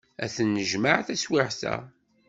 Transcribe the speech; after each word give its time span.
Ad 0.23 0.29
t-nejmeɛ 0.35 0.97
taswiɛt-a. 1.07 1.75